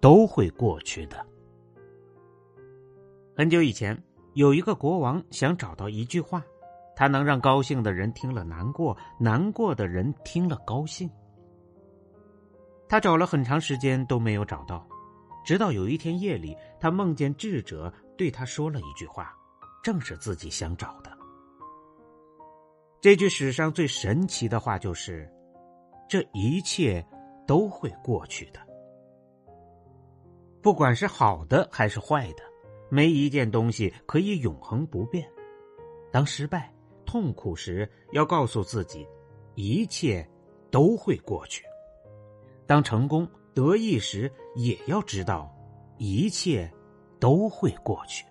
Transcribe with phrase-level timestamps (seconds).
[0.00, 1.24] 都会过去的。
[3.36, 3.96] 很久以前，
[4.34, 6.42] 有一个国王想找到一句话，
[6.96, 11.08] 他能让高兴的人听了难过，难过的人听了高兴。
[12.88, 14.86] 他找了很长时间都没有找到，
[15.44, 19.32] 直到有一天夜里，他梦见智者对他说了一句话，
[19.82, 21.10] 正是自己想找的。
[23.00, 25.26] 这句史上最神奇的话就是
[26.06, 27.02] ：“这一切
[27.46, 28.60] 都会过去的。”
[30.62, 32.42] 不管是好的还是坏的，
[32.90, 35.26] 没一件东西可以永恒不变。
[36.12, 36.70] 当失败、
[37.06, 39.06] 痛苦时，要告诉自己，
[39.54, 40.28] 一切
[40.70, 41.62] 都会过去；
[42.66, 45.50] 当成功、得意时，也要知道，
[45.96, 46.70] 一切
[47.18, 48.26] 都会过去。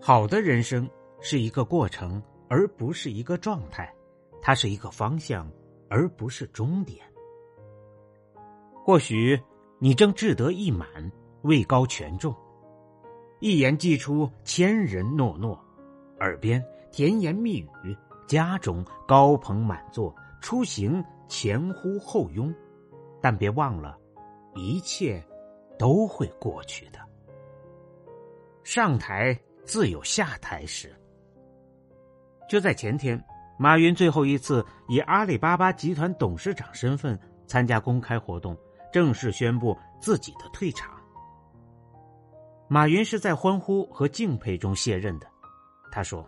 [0.00, 0.90] 好的人生
[1.20, 3.84] 是一个过程，而不是一个状态；
[4.42, 5.48] 它是一个方向，
[5.88, 7.06] 而不是终点。
[8.84, 9.40] 或许。
[9.78, 10.88] 你正志得意满，
[11.42, 12.34] 位高权重，
[13.40, 15.58] 一言既出，千人诺诺，
[16.20, 17.94] 耳边甜言蜜语，
[18.26, 22.54] 家中高朋满座，出行前呼后拥，
[23.20, 23.98] 但别忘了，
[24.54, 25.22] 一切
[25.78, 26.98] 都会过去的。
[28.64, 30.90] 上台自有下台时。
[32.48, 33.22] 就在前天，
[33.58, 38.56] 马云最后一次以阿里巴巴集团董事长身份参加公开活动。
[38.96, 40.90] 正式宣布自己的退场。
[42.66, 45.26] 马云是在欢呼和敬佩中卸任的。
[45.92, 46.26] 他说：“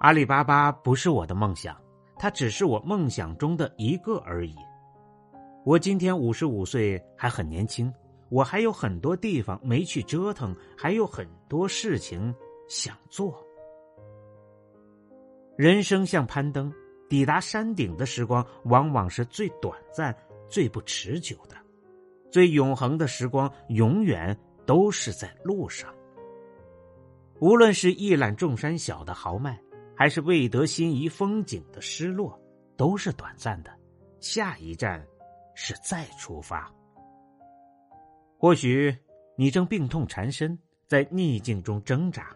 [0.00, 1.76] 阿里巴巴不是我的梦想，
[2.18, 4.56] 它只是我梦想中的一个而已。
[5.62, 7.92] 我今天五十五岁，还很年轻，
[8.30, 12.34] 我还有很多地方没去折腾，还有很多事情
[12.66, 13.38] 想做。
[15.54, 16.72] 人生像攀登，
[17.10, 20.16] 抵达山顶的时光往往是最短暂。”
[20.48, 21.56] 最不持久的、
[22.30, 25.92] 最永恒的时光，永远都是在路上。
[27.40, 29.60] 无论是一览众山小的豪迈，
[29.94, 32.38] 还是未得心仪风景的失落，
[32.76, 33.70] 都是短暂的。
[34.20, 35.06] 下一站
[35.54, 36.72] 是再出发。
[38.38, 38.96] 或许
[39.36, 42.34] 你正病痛缠身，在逆境中挣扎，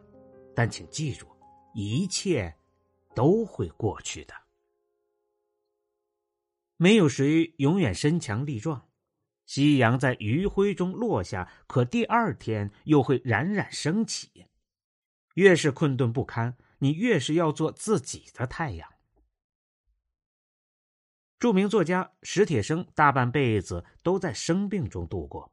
[0.54, 1.27] 但请记住，
[1.75, 2.54] 一切
[3.15, 4.34] 都会过去的。
[6.82, 8.88] 没有谁永远身强力壮，
[9.44, 14.46] 夕阳在余晖中落下，可第二天又会冉冉升起。
[15.34, 18.94] 越是困顿不堪，你越是要做自己的太阳。
[21.38, 25.52] 著名作家史铁生大半辈子都在生病中度过。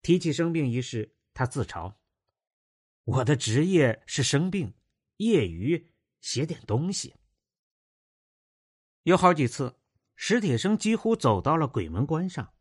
[0.00, 1.96] 提起生病一事，他自嘲
[3.04, 4.72] ：“我的职业是生病，
[5.18, 7.16] 业余写点东西。”
[9.04, 9.76] 有好几次。
[10.16, 12.52] 史铁生几乎走到了鬼门关上，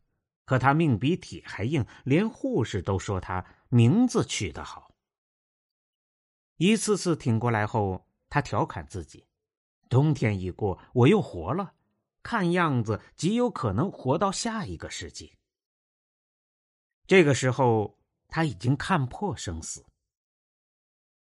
[0.46, 4.94] 可他命比铁还硬，连护士都说他名字取得好。
[6.58, 9.26] 一次次挺过来后，他调侃自己
[9.90, 11.74] ：“冬天一过，我又活了，
[12.22, 15.38] 看样子极有可能活到下一个世纪。”
[17.08, 19.86] 这个时候，他已经看破生死。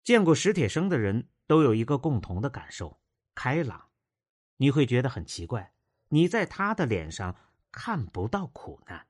[0.02, 3.00] 见过史铁生的人都有一个共同的感受：
[3.34, 3.90] 开朗。
[4.56, 5.74] 你会觉得很奇怪。
[6.10, 7.34] 你在他的脸上
[7.72, 9.06] 看不到苦难。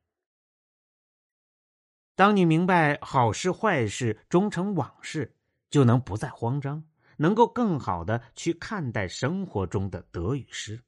[2.15, 5.35] 当你明白好事坏事终成往事，
[5.71, 6.85] 就能不再慌张，
[7.17, 10.83] 能够更好的去看待生活中的得与失。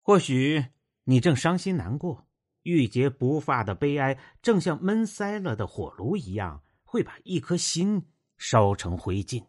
[0.00, 0.64] 或许
[1.04, 2.26] 你正伤心难过，
[2.62, 8.08] 郁结不发的悲哀，正像闷塞了的火炉一样，会把一颗心
[8.38, 9.46] 烧成灰烬。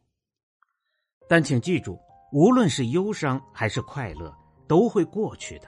[1.29, 1.97] 但请记住，
[2.33, 4.42] 无论是忧伤还是快乐。
[4.67, 5.67] 都会过去的，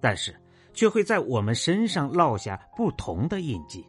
[0.00, 0.34] 但是
[0.72, 3.86] 却会在我们身上烙下不同的印记。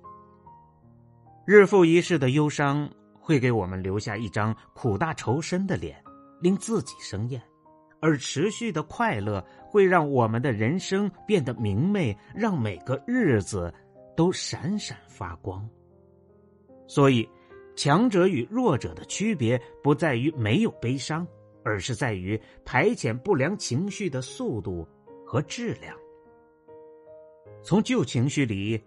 [1.46, 6.02] 日复一日的忧伤会给我们留下一张苦大仇深的脸，
[6.42, 7.40] 令自己生厌；
[8.00, 13.74] 而持续的快乐会让我们的人生变得明媚，让每个日子
[14.16, 15.68] 都闪闪发光。
[16.88, 17.28] 所以，
[17.76, 21.26] 强者与弱者的区别不在于没有悲伤。
[21.64, 24.88] 而是在于排遣不良情绪的速度
[25.26, 25.96] 和质量。
[27.64, 28.82] 从旧情绪里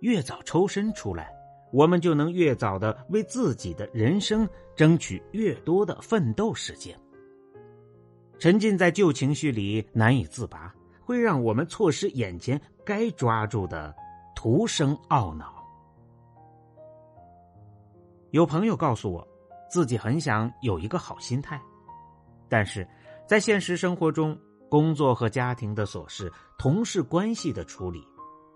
[0.00, 1.32] 越早抽身出来，
[1.72, 6.98] 我们就能越早的为自己的人生争取越多的奋斗时间。
[8.38, 13.94] 沉浸在旧情绪里难以自拔，会让我们错失眼前该抓住的，
[14.36, 15.54] 徒生懊恼。
[18.30, 19.26] 有朋友告诉我，
[19.70, 21.60] 自己很想有一个好心态，
[22.48, 22.86] 但是
[23.26, 28.06] 在现实生活中，工作和家庭的琐事、同事关系的处理、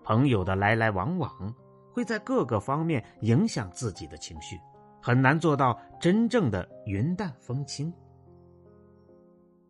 [0.03, 1.53] 朋友的来来往往，
[1.91, 4.59] 会在各个方面影响自己的情绪，
[5.01, 7.93] 很难做到真正的云淡风轻。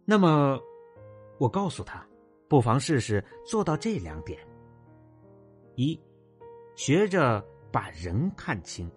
[0.05, 0.59] 那么，
[1.37, 2.05] 我告诉他，
[2.49, 4.39] 不妨试试做到这两点：
[5.75, 5.99] 一，
[6.75, 8.89] 学着把人看清。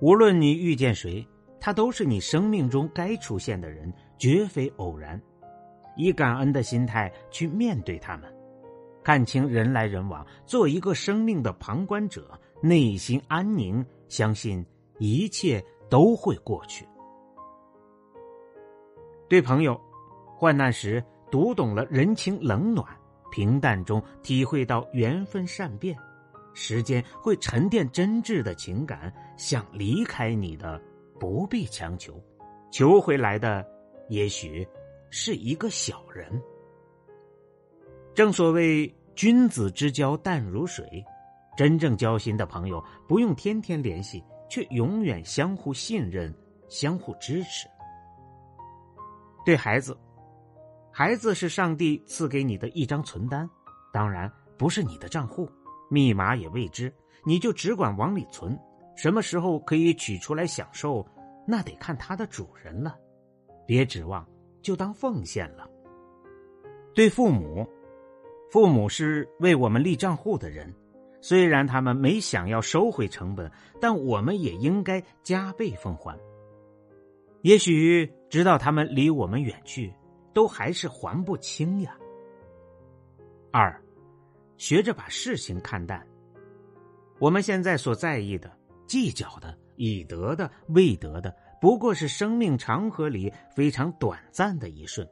[0.00, 1.26] 无论你遇见谁，
[1.60, 5.20] 他都是你生命中该出现的人，绝非偶然。
[5.96, 8.32] 以感恩的心态去面对他们，
[9.04, 12.30] 看清人来人往，做一个生命的旁观者，
[12.62, 14.64] 内心安宁，相信
[14.98, 16.88] 一切都会过去。
[19.28, 19.78] 对朋友，
[20.36, 22.86] 患难时读懂了人情冷暖，
[23.30, 25.96] 平淡中体会到缘分善变。
[26.52, 30.80] 时间会沉淀真挚的情感，想离开你的，
[31.20, 32.20] 不必强求，
[32.72, 33.64] 求回来的
[34.08, 34.66] 也许
[35.10, 36.42] 是一个小人。
[38.14, 41.04] 正所谓君子之交淡如水，
[41.56, 46.34] 真正交心的朋友不用天天联系，却永远相互信任、
[46.68, 47.68] 相互支持。
[49.44, 49.96] 对孩子，
[50.90, 53.48] 孩子是上帝赐给你的一张存单，
[53.92, 55.48] 当然不是你的账户。
[55.90, 56.92] 密码也未知，
[57.24, 58.58] 你就只管往里存，
[59.00, 61.06] 什么时候可以取出来享受，
[61.46, 62.98] 那得看它的主人了。
[63.66, 64.28] 别指望，
[64.60, 65.66] 就当奉献了。
[66.94, 67.66] 对父母，
[68.50, 70.70] 父母是为我们立账户的人，
[71.22, 73.50] 虽然他们没想要收回成本，
[73.80, 76.14] 但我们也应该加倍奉还。
[77.40, 79.90] 也许直到他们离我们远去，
[80.34, 81.96] 都还是还不清呀。
[83.50, 83.82] 二。
[84.58, 86.06] 学着把事情看淡。
[87.18, 88.52] 我们现在所在意的、
[88.90, 95.08] 计较的、已得的、未得的，不过是生命长河里非常短暂的一瞬。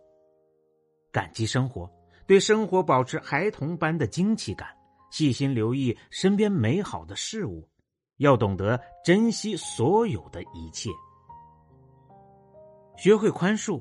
[1.13, 1.89] 感激生活，
[2.27, 4.69] 对生活保持孩童般的惊奇感，
[5.13, 7.69] 细心留意身边美好的事物，
[8.17, 10.91] 要懂得珍惜所有的一切。
[12.97, 13.81] 学会宽恕，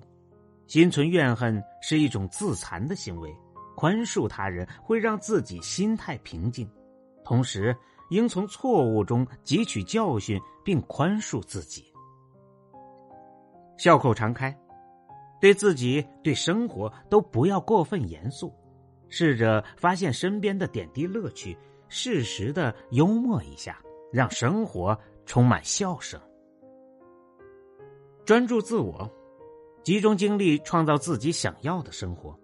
[0.67, 3.35] 心存怨恨是一种自残的行为。
[3.75, 6.69] 宽恕他人会让自己心态平静，
[7.25, 7.75] 同时
[8.09, 11.85] 应从错误中汲取教训，并宽恕自己。
[13.77, 14.57] 笑口常开，
[15.39, 18.53] 对自己、对生活都不要过分严肃，
[19.07, 21.57] 试着发现身边的点滴乐趣，
[21.87, 23.79] 适时的幽默一下，
[24.11, 26.19] 让生活充满笑声。
[28.25, 29.09] 专注自我，
[29.83, 32.37] 集中精力创造自己想要的生活。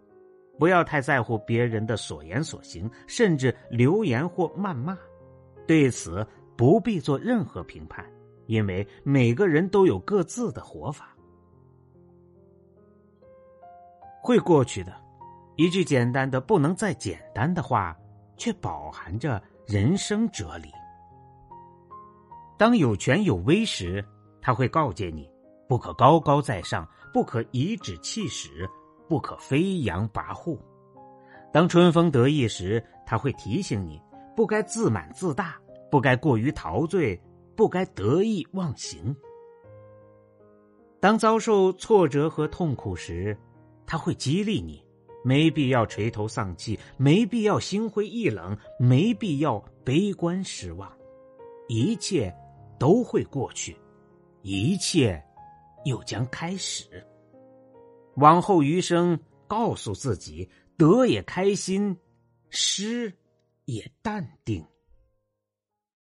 [0.60, 4.96] 不要太在乎别人的所言所行，甚至流言或谩骂，
[5.68, 8.06] 对此不必做任何评判，
[8.48, 11.16] 因为每个人都有各自的活法。
[14.22, 14.94] 会过去的，
[15.56, 17.98] 一句简单的不能再简单的话，
[18.38, 20.70] 却饱含着人生哲理。
[22.58, 24.04] 当有权有威时，
[24.42, 25.30] 他会告诫你：
[25.68, 28.70] 不可高高在上，不可颐指气使。
[29.10, 30.58] 不可飞扬跋扈。
[31.52, 34.02] 当春风得意时，他会提醒你
[34.36, 35.60] 不该自满自大，
[35.92, 37.20] 不该过于陶醉，
[37.56, 39.16] 不该得意忘形。
[41.00, 43.38] 当遭受挫折和痛苦时，
[43.86, 44.84] 他会激励你，
[45.24, 50.92] 没必要垂头丧气，没必要心灰意冷，没必要悲观失望。
[51.68, 52.34] 一切
[52.80, 53.78] 都会过去，
[54.42, 55.22] 一切
[55.86, 57.06] 又将开始。
[58.16, 61.98] 往后余生，告诉自己：得也开心，
[62.50, 63.14] 失
[63.66, 64.73] 也淡定。